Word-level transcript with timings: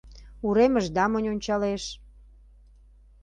Уремыш 0.47 0.85
да 0.95 1.03
монь 1.11 1.31
ончалеш. 1.33 1.83